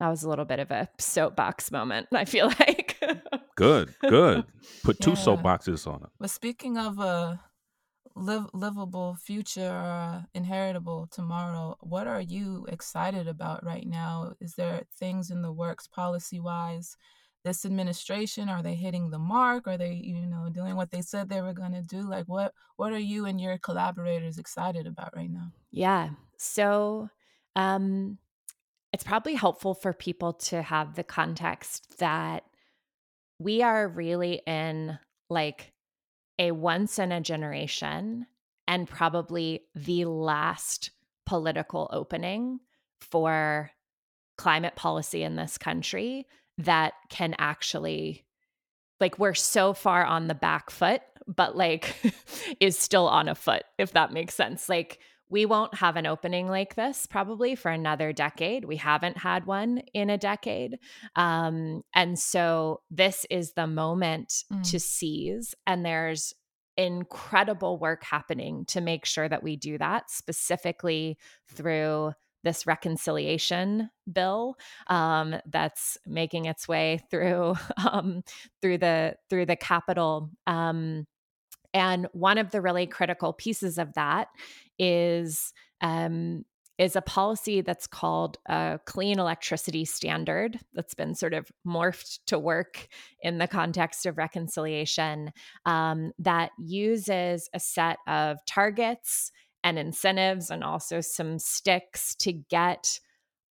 [0.00, 3.02] That was a little bit of a soapbox moment, I feel like.
[3.54, 4.44] good, good.
[4.82, 5.16] Put two Yeah.
[5.16, 6.10] soapboxes on it.
[6.18, 7.40] But speaking of a
[8.16, 14.34] live, livable future or a inheritable tomorrow, what are you excited about right now?
[14.40, 16.96] Is there things in the works policy wise?
[17.44, 19.66] This administration are they hitting the mark?
[19.68, 22.02] Are they you know doing what they said they were going to do?
[22.02, 25.52] Like what what are you and your collaborators excited about right now?
[25.70, 26.10] Yeah.
[26.38, 27.10] So
[27.56, 28.18] um,
[28.92, 32.44] it's probably helpful for people to have the context that
[33.38, 35.72] we are really in like
[36.38, 38.26] a once in a generation
[38.66, 40.90] and probably the last
[41.26, 42.60] political opening
[43.00, 43.70] for
[44.36, 46.26] climate policy in this country
[46.58, 48.24] that can actually
[49.00, 51.94] like we're so far on the back foot but like
[52.60, 54.68] is still on a foot if that makes sense.
[54.68, 59.46] Like we won't have an opening like this probably for another decade we haven't had
[59.46, 60.78] one in a decade
[61.16, 64.70] um, and so this is the moment Mm.
[64.70, 66.34] to seize and there's
[66.76, 71.16] incredible work happening to make sure that we do that specifically
[71.48, 74.56] through this reconciliation bill
[74.88, 77.54] um, that's making its way through
[77.90, 78.22] um,
[78.60, 80.30] through the through the Capitol.
[80.46, 81.06] Um,
[81.74, 84.28] and one of the really critical pieces of that
[84.78, 86.44] is um,
[86.78, 92.38] is a policy that's called a clean electricity standard that's been sort of morphed to
[92.38, 92.88] work
[93.20, 95.32] in the context of reconciliation
[95.66, 99.30] um, that uses a set of targets
[99.62, 102.98] and incentives and also some sticks to get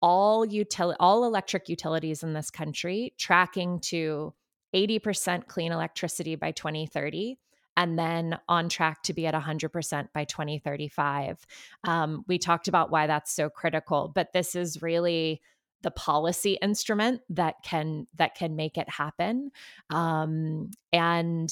[0.02, 4.34] all util- all electric utilities in this country tracking to
[4.74, 7.38] 80% clean electricity by 2030
[7.76, 11.46] and then on track to be at 100% by 2035
[11.84, 15.40] um, we talked about why that's so critical but this is really
[15.82, 19.50] the policy instrument that can that can make it happen
[19.90, 21.50] um, and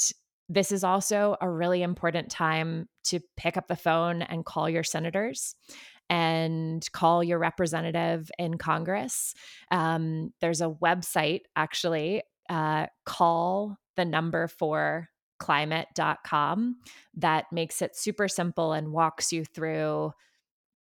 [0.49, 4.85] this is also a really important time to pick up the phone and call your
[4.85, 5.55] senators
[6.11, 9.35] and call your representative in Congress.
[9.71, 15.09] Um, there's a website actually, uh, call the number for
[15.39, 16.77] climate.com
[17.15, 20.13] that makes it super simple and walks you through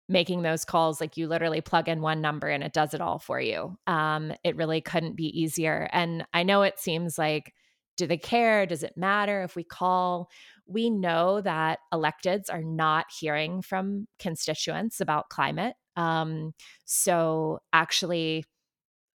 [0.08, 3.20] making those calls like you literally plug in one number and it does it all
[3.20, 3.78] for you.
[3.86, 7.54] Um, it really couldn't be easier and i know it seems like
[7.98, 8.66] do they care?
[8.66, 10.30] Does it matter if we call?
[10.66, 16.54] We know that electeds are not hearing from constituents about climate um,
[16.86, 18.46] so actually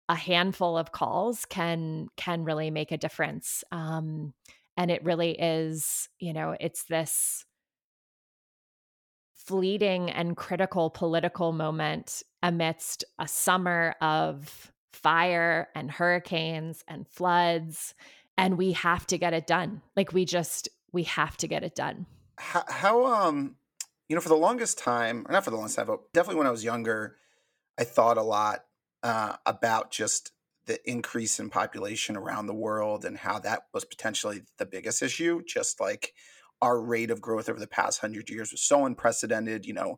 [0.10, 3.63] a handful of calls can can really make a difference.
[3.72, 4.34] Um,
[4.77, 7.45] and it really is you know it's this
[9.34, 17.95] fleeting and critical political moment amidst a summer of fire and hurricanes and floods
[18.38, 19.81] and we have to get it done.
[19.95, 22.05] Like we just we have to get it done.
[22.38, 23.55] How, how um
[24.10, 26.47] you know for the longest time or not for the longest time but definitely when
[26.47, 27.15] i was younger
[27.77, 28.65] i thought a lot
[29.03, 30.31] uh, about just
[30.67, 35.41] the increase in population around the world and how that was potentially the biggest issue
[35.47, 36.13] just like
[36.62, 39.97] our rate of growth over the past hundred years was so unprecedented you know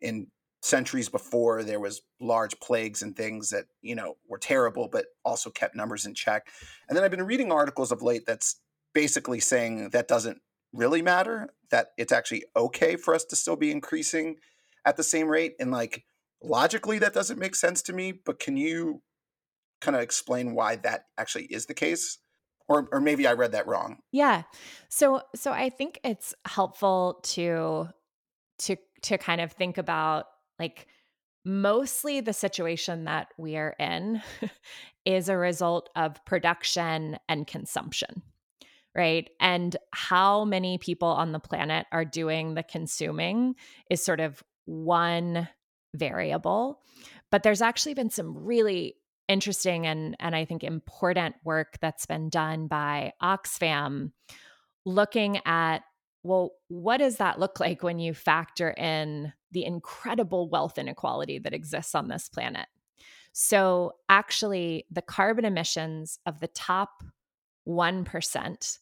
[0.00, 0.26] in
[0.64, 5.50] centuries before there was large plagues and things that you know were terrible but also
[5.50, 6.48] kept numbers in check.
[6.88, 8.60] And then i've been reading articles of late that's
[8.94, 10.40] basically saying that doesn't
[10.72, 14.36] really matter that it's actually okay for us to still be increasing
[14.86, 16.04] at the same rate and like
[16.42, 19.02] logically that doesn't make sense to me but can you
[19.84, 22.18] kind of explain why that actually is the case
[22.68, 23.98] or or maybe i read that wrong.
[24.12, 24.42] Yeah.
[24.88, 27.88] So so i think it's helpful to
[28.60, 30.26] to to kind of think about
[30.58, 30.86] like
[31.44, 34.22] mostly the situation that we are in
[35.04, 38.22] is a result of production and consumption
[38.96, 39.28] right?
[39.40, 43.56] And how many people on the planet are doing the consuming
[43.90, 45.48] is sort of one
[45.96, 46.80] variable
[47.34, 48.94] but there's actually been some really
[49.28, 54.12] interesting and and I think important work that's been done by Oxfam
[54.84, 55.82] looking at
[56.24, 61.52] well, what does that look like when you factor in the incredible wealth inequality that
[61.52, 62.66] exists on this planet?
[63.34, 67.02] So, actually, the carbon emissions of the top
[67.68, 68.78] 1%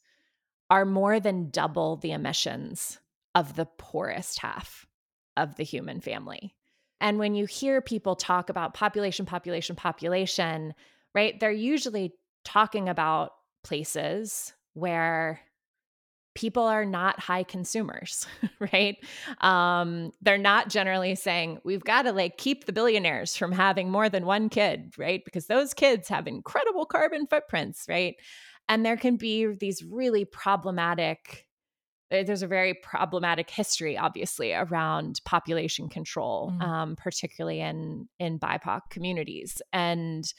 [0.70, 3.00] are more than double the emissions
[3.34, 4.86] of the poorest half
[5.36, 6.54] of the human family.
[7.02, 10.72] And when you hear people talk about population, population, population,
[11.14, 13.32] right, they're usually talking about
[13.64, 15.40] places where
[16.34, 18.26] people are not high consumers,
[18.72, 18.96] right?
[19.40, 24.08] Um, they're not generally saying we've got to like keep the billionaires from having more
[24.08, 25.22] than one kid, right?
[25.24, 28.14] Because those kids have incredible carbon footprints, right?
[28.68, 31.46] And there can be these really problematic
[32.12, 36.62] there's a very problematic history obviously around population control mm.
[36.62, 40.32] um, particularly in in bipoc communities and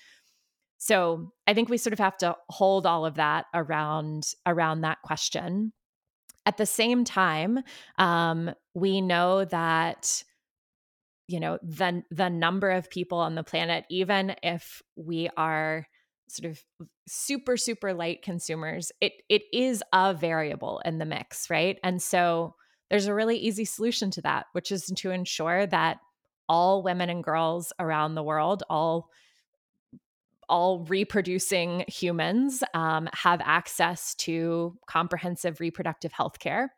[0.77, 5.01] so i think we sort of have to hold all of that around around that
[5.01, 5.73] question
[6.45, 7.59] at the same time,
[7.97, 10.23] um, we know that
[11.27, 15.87] you know the the number of people on the planet, even if we are
[16.35, 21.79] sort of super super light consumers, it it is a variable in the mix, right?
[21.83, 22.55] And so
[22.89, 25.97] there's a really easy solution to that, which is to ensure that
[26.49, 29.09] all women and girls around the world, all
[30.49, 36.73] all reproducing humans um, have access to comprehensive reproductive health care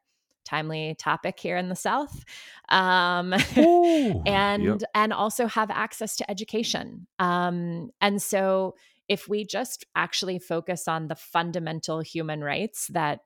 [0.46, 2.24] timely topic here in the south
[2.70, 4.82] um, Ooh, and yep.
[4.94, 8.76] and also have access to education um, and so
[9.08, 13.22] if we just actually focus on the fundamental human rights that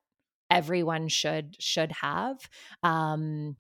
[0.50, 2.38] everyone should should have
[2.84, 3.56] um,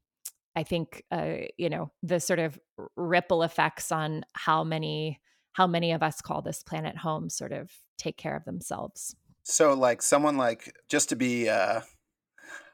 [0.55, 2.59] i think uh, you know the sort of
[2.95, 5.19] ripple effects on how many
[5.53, 9.15] how many of us call this planet home sort of take care of themselves.
[9.43, 11.81] So, like someone like just to be uh,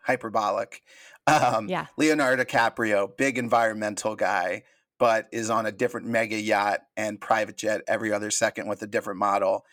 [0.04, 0.82] hyperbolic,
[1.28, 4.64] um, yeah, Leonardo DiCaprio, big environmental guy,
[4.98, 8.88] but is on a different mega yacht and private jet every other second with a
[8.88, 9.66] different model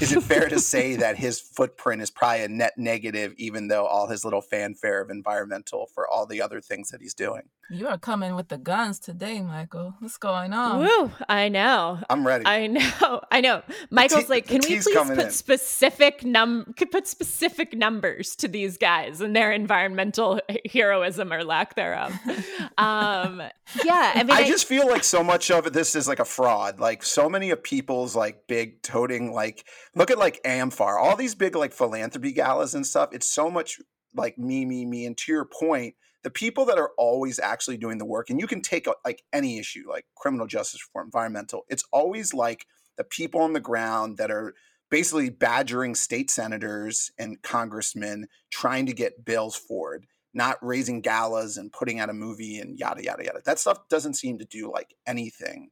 [0.00, 3.86] is it fair to say that his footprint is probably a net negative, even though
[3.86, 7.42] all his little fanfare of environmental for all the other things that he's doing?
[7.70, 9.94] You are coming with the guns today, Michael.
[9.98, 10.80] What's going on?
[10.80, 11.10] Woo!
[11.28, 11.98] I know.
[12.10, 12.44] I'm ready.
[12.46, 13.22] I know.
[13.30, 13.62] I know.
[13.90, 15.30] Michael's like, can we please put in.
[15.30, 20.40] specific num Could put specific numbers to these guys and their environmental
[20.70, 22.12] heroism or lack thereof?
[22.78, 23.42] um,
[23.82, 24.12] yeah.
[24.14, 26.80] I mean, I, I just feel like so much of this is like a fraud.
[26.80, 29.64] Like so many of people's like big toting like
[29.94, 33.10] look at like Amfar, all these big like philanthropy galas and stuff.
[33.12, 33.80] It's so much
[34.14, 35.06] like me, me, me.
[35.06, 38.46] And to your point, the people that are always actually doing the work, and you
[38.46, 42.66] can take uh, like any issue, like criminal justice reform, environmental, it's always like
[42.96, 44.54] the people on the ground that are
[44.90, 51.72] basically badgering state senators and congressmen trying to get bills forward, not raising galas and
[51.72, 53.40] putting out a movie and yada, yada, yada.
[53.44, 55.70] That stuff doesn't seem to do like anything.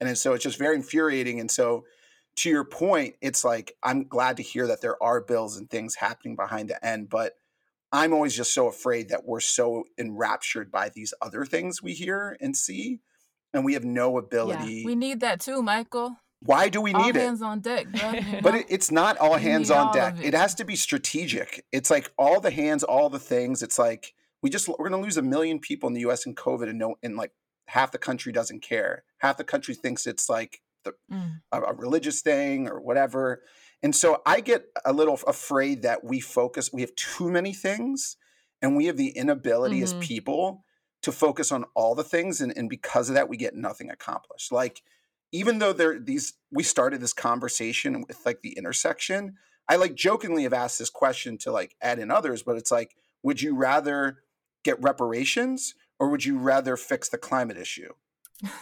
[0.00, 1.40] And so it's just very infuriating.
[1.40, 1.84] And so
[2.36, 5.96] to your point, it's like I'm glad to hear that there are bills and things
[5.96, 7.34] happening behind the end, but
[7.92, 12.36] I'm always just so afraid that we're so enraptured by these other things we hear
[12.40, 13.00] and see,
[13.52, 14.80] and we have no ability.
[14.80, 16.16] Yeah, we need that too, Michael.
[16.40, 17.20] Why do we all need it?
[17.20, 18.40] All hands on deck, bro, you know?
[18.42, 20.18] but it, it's not all hands on deck.
[20.18, 20.26] It.
[20.26, 21.64] it has to be strategic.
[21.72, 23.62] It's like all the hands, all the things.
[23.62, 24.12] It's like
[24.42, 26.26] we just we're going to lose a million people in the U.S.
[26.26, 27.30] in COVID, and no, and like
[27.68, 29.04] half the country doesn't care.
[29.18, 31.40] Half the country thinks it's like the, mm.
[31.52, 33.42] a, a religious thing or whatever.
[33.82, 38.16] And so I get a little afraid that we focus, we have too many things
[38.62, 40.00] and we have the inability mm-hmm.
[40.00, 40.64] as people
[41.02, 42.40] to focus on all the things.
[42.40, 44.50] And, and because of that, we get nothing accomplished.
[44.50, 44.82] Like,
[45.32, 49.34] even though there these we started this conversation with like the intersection,
[49.68, 52.96] I like jokingly have asked this question to like add in others, but it's like,
[53.22, 54.18] would you rather
[54.64, 57.92] get reparations or would you rather fix the climate issue?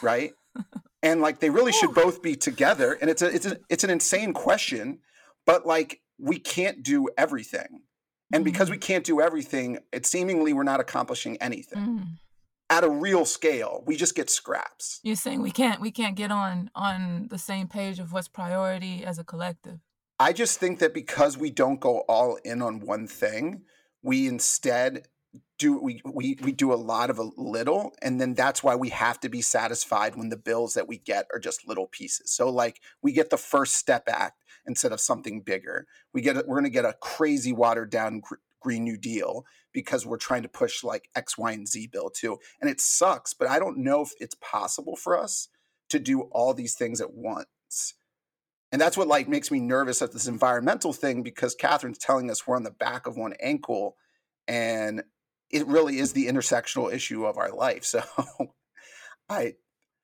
[0.01, 0.33] Right
[1.03, 3.91] and like they really should both be together and it's a it's a it's an
[3.91, 4.99] insane question
[5.47, 7.83] but like we can't do everything.
[8.33, 8.87] And because we mm-hmm.
[8.87, 11.79] can't do everything it seemingly we're not accomplishing anything.
[11.79, 12.07] Mm.
[12.71, 15.01] at a real scale we just get scraps.
[15.03, 19.05] You're saying we can't we can't get on on the same page of what's priority
[19.05, 19.81] as a collective.
[20.19, 23.63] I just think that because we don't go all in on one thing
[24.03, 25.07] we instead
[25.63, 28.89] do we, we we do a lot of a little and then that's why we
[28.89, 32.33] have to be satisfied when the bills that we get are just little pieces.
[32.33, 35.87] So like we get the first step act instead of something bigger.
[36.13, 38.23] We get we're going to get a crazy watered down
[38.59, 42.41] green new deal because we're trying to push like x y and z bill too.
[42.61, 45.47] And it sucks but i don't know if it's possible for us
[45.91, 47.95] to do all these things at once.
[48.73, 52.49] And that's what like makes me nervous at this environmental thing because Katherine's telling us
[52.49, 53.97] we're on the back of one ankle
[54.49, 55.05] and
[55.53, 57.85] it really is the intersectional issue of our life.
[57.93, 58.03] So
[59.29, 59.55] I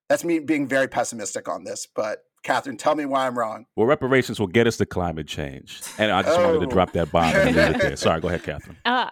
[0.08, 3.66] that's me being very pessimistic on this, but Katherine, tell me why I'm wrong.
[3.76, 5.82] Well, reparations will get us to climate change.
[5.98, 6.46] And I just oh.
[6.46, 7.96] wanted to drop that bomb and leave it there.
[7.96, 8.76] Sorry, go ahead, Katherine.
[8.84, 9.10] Uh,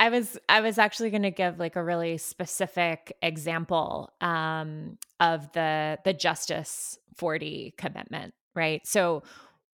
[0.00, 5.50] I was I was actually going to give like a really specific example um, of
[5.52, 8.80] the the Justice 40 commitment, right?
[8.86, 9.22] So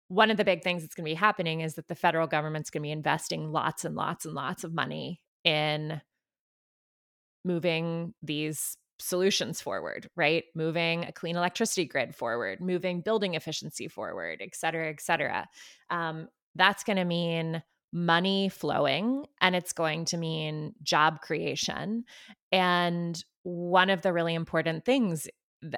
[0.08, 2.70] one of the big things that's going to be happening is that the federal government's
[2.70, 6.00] going to be investing lots and lots and lots of money in
[7.44, 10.44] moving these solutions forward, right?
[10.54, 15.48] Moving a clean electricity grid forward, moving building efficiency forward, et cetera, et cetera.
[15.90, 17.62] Um, that's going to mean
[17.92, 22.04] money flowing and it's going to mean job creation.
[22.50, 25.28] And one of the really important things,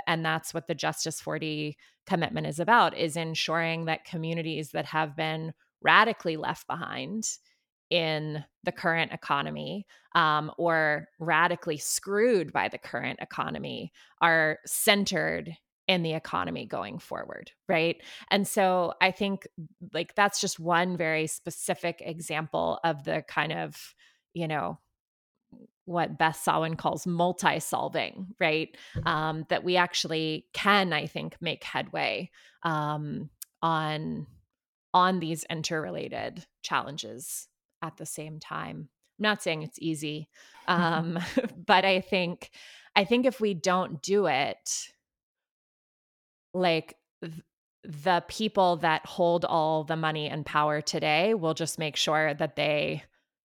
[0.06, 5.16] and that's what the Justice 40 commitment is about, is ensuring that communities that have
[5.16, 7.28] been radically left behind
[7.91, 15.57] in the current economy um, or radically screwed by the current economy are centered
[15.87, 19.47] in the economy going forward right and so i think
[19.93, 23.95] like that's just one very specific example of the kind of
[24.32, 24.78] you know
[25.87, 28.74] what Beth Sawin calls multi solving, right?
[29.05, 32.30] Um, that we actually can, I think, make headway
[32.62, 33.30] um,
[33.62, 34.26] on
[34.93, 37.49] on these interrelated challenges
[37.85, 38.89] at the same time.
[39.18, 40.28] I'm not saying it's easy,
[40.66, 41.18] um,
[41.66, 42.51] but I think
[42.97, 44.89] I think if we don't do it,
[46.53, 47.43] like th-
[47.82, 52.57] the people that hold all the money and power today will just make sure that
[52.57, 53.03] they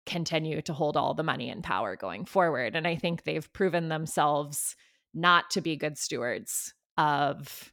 [0.06, 2.74] continue to hold all the money and power going forward.
[2.74, 4.74] And I think they've proven themselves
[5.12, 7.72] not to be good stewards of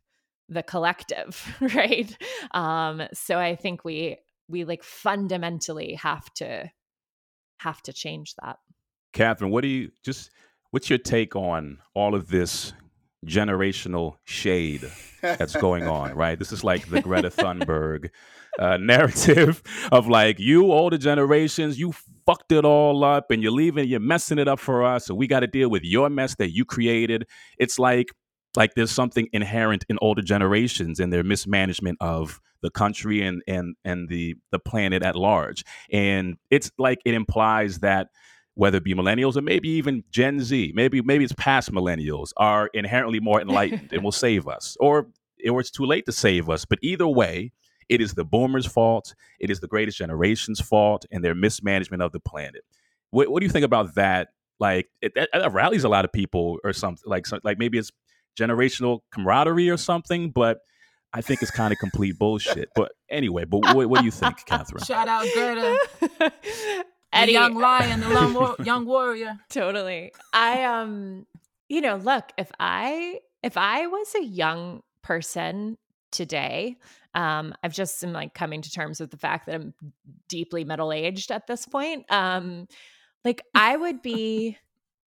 [0.50, 2.16] the collective, right?
[2.52, 4.18] Um, so I think we
[4.50, 6.70] we like fundamentally have to
[7.60, 8.58] have to change that.
[9.14, 10.32] Katherine, what do you just
[10.72, 12.74] what's your take on all of this
[13.26, 14.90] generational shade
[15.22, 16.40] that's going on, right?
[16.40, 18.10] This is like the Greta Thunberg
[18.58, 21.94] uh, narrative of like you older generations, you
[22.26, 25.28] fucked it all up and you're leaving, you're messing it up for us, so we
[25.28, 27.28] got to deal with your mess that you created.
[27.58, 28.08] It's like
[28.60, 33.76] like there's something inherent in older generations and their mismanagement of the country and and
[33.86, 35.64] and the the planet at large.
[35.92, 38.10] And it's like it implies that
[38.56, 42.70] whether it be millennials or maybe even gen z maybe maybe it's past millennials are
[42.74, 44.76] inherently more enlightened and will save us.
[44.82, 45.08] Or
[45.50, 47.54] or it's too late to save us but either way
[47.88, 52.12] it is the boomers fault it is the greatest generation's fault and their mismanagement of
[52.12, 52.66] the planet.
[53.12, 54.28] What, what do you think about that?
[54.60, 57.94] Like it, that, that rallies a lot of people or something like like maybe it's
[58.40, 60.60] generational camaraderie or something, but
[61.14, 62.70] I think it's kind of complete bullshit.
[62.76, 64.84] But anyway, but what, what do you think, Katherine?
[64.84, 65.78] Shout out Greta.
[67.12, 67.32] Eddie.
[67.32, 69.40] young lion, the young warrior.
[69.50, 70.12] Totally.
[70.32, 71.26] I um,
[71.68, 75.78] you know, look, if I if I was a young person
[76.12, 76.78] today,
[77.16, 79.74] um, I've just been like coming to terms with the fact that I'm
[80.28, 82.06] deeply middle aged at this point.
[82.12, 82.68] Um,
[83.26, 84.58] like I would be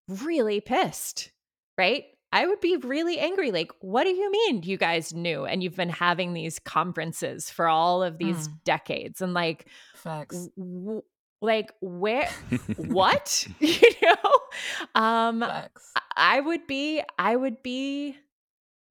[0.08, 1.30] really pissed,
[1.78, 2.04] right?
[2.32, 3.52] I would be really angry.
[3.52, 5.44] Like, what do you mean you guys knew?
[5.44, 8.64] And you've been having these conferences for all of these mm.
[8.64, 9.20] decades.
[9.20, 10.48] And like, facts.
[10.56, 11.02] W-
[11.42, 12.30] like where
[12.76, 15.92] what you know um Facts.
[16.16, 18.16] i would be i would be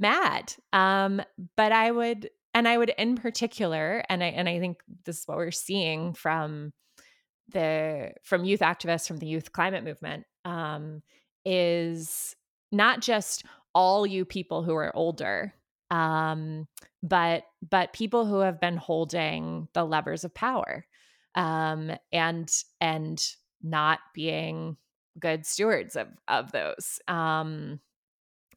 [0.02, 1.22] mad um
[1.56, 5.28] but i would and i would in particular and i and i think this is
[5.30, 6.74] what we're seeing from
[7.54, 11.02] the from youth activists from the youth climate movement um
[11.46, 12.36] is
[12.72, 15.54] not just all you people who are older
[15.92, 16.68] um,
[17.04, 20.86] but but people who have been holding the levers of power
[21.36, 24.78] um, and and not being
[25.20, 27.80] good stewards of of those um,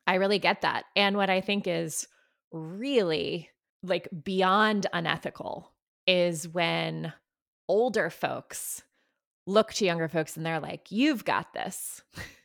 [0.07, 0.85] i really get that.
[0.97, 2.07] And what i think is
[2.53, 3.51] really
[3.83, 5.73] like beyond unethical
[6.07, 7.13] is when
[7.69, 8.83] older folks
[9.47, 12.03] look to younger folks and they're like you've got this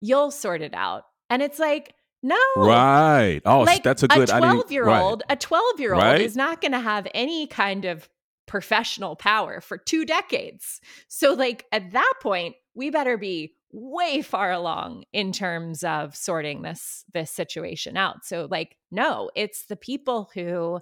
[0.00, 1.04] You'll sort it out.
[1.28, 2.36] And it's like, no.
[2.56, 3.40] Right.
[3.44, 5.36] Oh, like that's a good a 12 year old, right.
[5.36, 8.08] a 12 year old is not going to have any kind of
[8.46, 10.80] professional power for two decades.
[11.08, 16.62] So, like, at that point, we better be way far along in terms of sorting
[16.62, 18.24] this this situation out.
[18.24, 20.80] So like no, it's the people who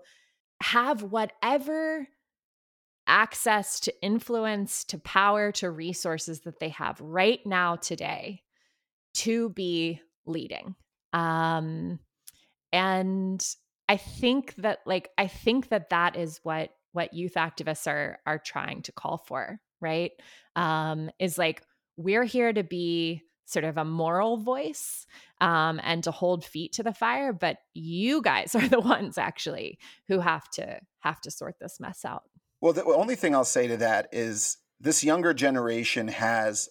[0.62, 2.08] have whatever
[3.06, 8.42] access to influence, to power, to resources that they have right now today
[9.18, 10.74] to be leading.
[11.12, 11.98] Um,
[12.72, 13.44] and
[13.88, 18.38] I think that like I think that that is what what youth activists are are
[18.38, 20.12] trying to call for, right?
[20.56, 21.62] Um, is like
[21.96, 25.06] we're here to be sort of a moral voice
[25.40, 29.78] um, and to hold feet to the fire but you guys are the ones actually
[30.06, 32.24] who have to have to sort this mess out
[32.60, 36.68] well the only thing i'll say to that is this younger generation has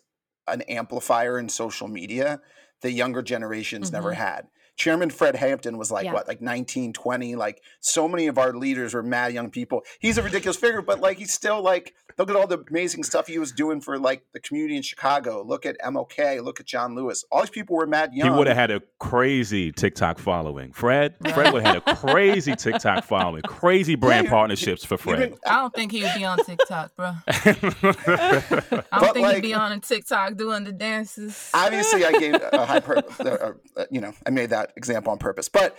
[0.47, 2.39] an amplifier in social media
[2.81, 3.95] the younger generations mm-hmm.
[3.95, 6.13] never had Chairman Fred Hampton was like yeah.
[6.13, 7.35] what, like 1920.
[7.35, 9.83] Like so many of our leaders were mad young people.
[9.99, 13.27] He's a ridiculous figure, but like he's still like look at all the amazing stuff
[13.27, 15.43] he was doing for like the community in Chicago.
[15.43, 16.43] Look at MLK.
[16.43, 17.25] Look at John Lewis.
[17.31, 18.31] All these people were mad young.
[18.31, 20.73] He would have had a crazy TikTok following.
[20.73, 23.41] Fred, Fred would have had a crazy TikTok following.
[23.43, 25.37] Crazy brand yeah, partnerships for Fred.
[25.45, 27.13] I don't think he would be on TikTok, bro.
[27.27, 31.49] I don't but think like, he'd be on a TikTok doing the dances.
[31.53, 33.19] Obviously, I gave a high purpose.
[33.19, 35.77] Uh, uh, you know, I made that example on purpose, but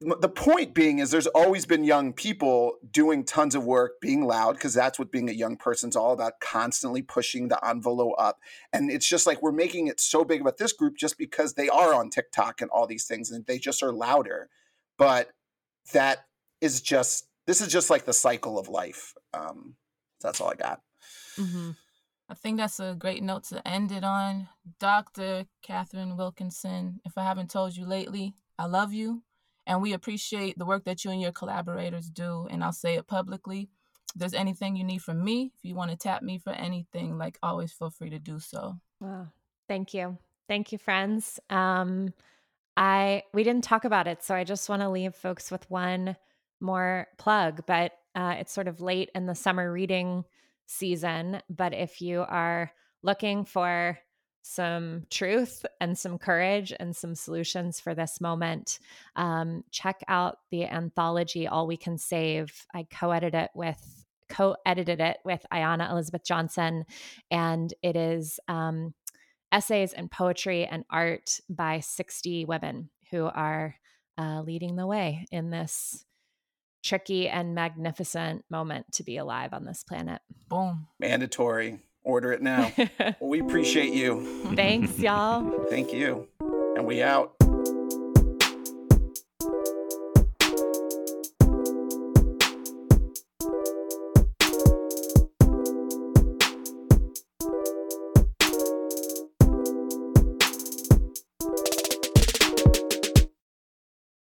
[0.00, 4.52] the point being is there's always been young people doing tons of work being loud
[4.52, 8.38] because that's what being a young person's all about constantly pushing the envelope up.
[8.72, 11.68] And it's just like we're making it so big about this group just because they
[11.68, 14.48] are on tiktok and all these things and they just are louder.
[14.98, 15.30] But
[15.92, 16.26] that
[16.60, 19.14] is just this is just like the cycle of life.
[19.34, 19.74] Um
[20.20, 20.80] that's all i got.
[21.36, 21.70] Mm-hmm.
[22.28, 24.48] I think that's a great note to end it on.
[24.78, 25.46] Dr.
[25.62, 29.22] Katherine Wilkinson, if I haven't told you lately, I love you.
[29.66, 32.46] And we appreciate the work that you and your collaborators do.
[32.50, 33.68] And I'll say it publicly.
[34.14, 37.18] If there's anything you need from me, if you want to tap me for anything,
[37.18, 38.76] like always feel free to do so.
[39.00, 39.28] Wow.
[39.68, 40.18] Thank you.
[40.48, 41.38] Thank you, friends.
[41.50, 42.14] Um,
[42.76, 46.16] I we didn't talk about it, so I just want to leave folks with one
[46.60, 50.24] more plug, but uh, it's sort of late in the summer reading
[50.68, 51.40] season.
[51.50, 52.70] But if you are
[53.02, 53.98] looking for
[54.42, 58.78] some truth and some courage and some solutions for this moment,
[59.16, 62.66] um, check out the anthology All We Can Save.
[62.74, 66.84] I co-edited it with co-edited it with Ayana Elizabeth Johnson,
[67.30, 68.92] and it is um,
[69.52, 73.74] essays and poetry and art by 60 women who are
[74.18, 76.04] uh, leading the way in this
[76.82, 80.20] tricky and magnificent moment to be alive on this planet.
[80.48, 80.86] Boom.
[80.98, 81.80] Mandatory.
[82.04, 82.72] Order it now.
[82.98, 84.54] well, we appreciate you.
[84.54, 85.66] Thanks, y'all.
[85.68, 86.28] Thank you.
[86.76, 87.37] And we out.